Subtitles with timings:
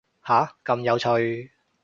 [0.25, 1.51] 下，咁有趣